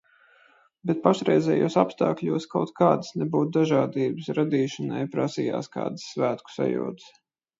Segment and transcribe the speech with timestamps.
[0.91, 7.13] Bet pašreizējos apstākļos kaut kādas nebūt dažādības radīšanai prasījās kādas svētku sajūtas.